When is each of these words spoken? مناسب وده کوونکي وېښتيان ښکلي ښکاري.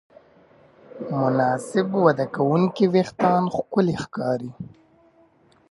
مناسب 1.19 1.87
وده 2.05 2.25
کوونکي 2.35 2.85
وېښتيان 2.93 3.43
ښکلي 3.55 3.95
ښکاري. 4.03 4.51